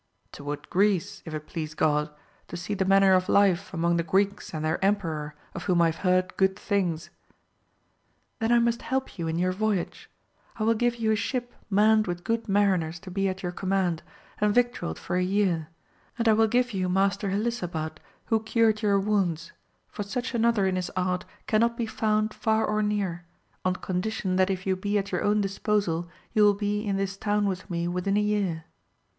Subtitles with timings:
[0.33, 2.09] —^Toward Greece if it please God,
[2.47, 5.91] to see the manner of life among the Greeks and their emperor, of whom I
[5.91, 7.11] have heard good things.—
[8.41, 10.09] ^Then I must help you in your voyage;
[10.55, 14.01] I will give you a ship manned with good mariners to be at your command,
[14.39, 15.67] and victualled for a year;
[16.17, 19.51] and I will give you Master Helisabad who cured your wounds,
[19.87, 23.23] for such another in his art cannot be found far or near,
[23.63, 27.15] on condition that if you be at your own disposal you will be in this
[27.17, 28.65] town with me within a year.